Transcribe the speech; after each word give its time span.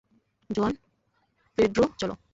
জুয়ান, 0.49 0.73
Pedro 1.57 1.83
চলো! 1.97 2.15